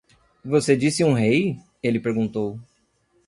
"Você 0.43 0.75
disse 0.75 1.03
um 1.03 1.13
rei?" 1.13 1.59
ele 1.83 1.99
perguntou. 1.99 2.59